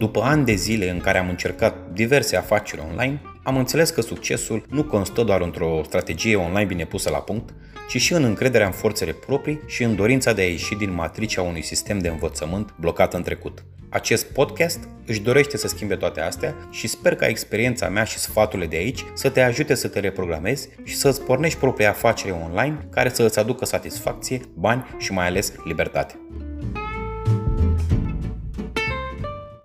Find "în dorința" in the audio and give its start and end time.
9.82-10.32